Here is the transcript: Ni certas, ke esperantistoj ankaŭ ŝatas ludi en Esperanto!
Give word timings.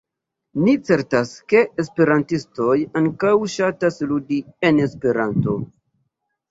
Ni 0.61 0.71
certas, 0.87 1.33
ke 1.53 1.61
esperantistoj 1.83 2.79
ankaŭ 3.03 3.35
ŝatas 3.59 4.05
ludi 4.15 4.43
en 4.71 4.83
Esperanto! 4.89 5.63